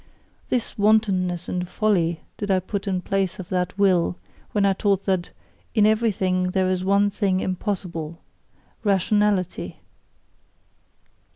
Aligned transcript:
This 0.49 0.79
wantonness 0.79 1.47
and 1.47 1.69
folly 1.69 2.21
did 2.35 2.49
I 2.49 2.59
put 2.59 2.87
in 2.87 3.01
place 3.03 3.37
of 3.37 3.49
that 3.49 3.77
Will, 3.77 4.15
when 4.51 4.65
I 4.65 4.73
taught 4.73 5.03
that 5.03 5.29
"In 5.75 5.85
everything 5.85 6.49
there 6.49 6.67
is 6.67 6.83
one 6.83 7.11
thing 7.11 7.39
impossible 7.39 8.19
rationality!" 8.83 9.79